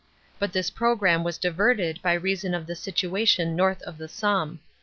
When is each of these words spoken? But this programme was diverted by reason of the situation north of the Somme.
But 0.39 0.51
this 0.51 0.71
programme 0.71 1.23
was 1.23 1.37
diverted 1.37 2.01
by 2.01 2.13
reason 2.15 2.55
of 2.55 2.65
the 2.65 2.73
situation 2.75 3.55
north 3.55 3.83
of 3.83 3.99
the 3.99 4.07
Somme. 4.07 4.59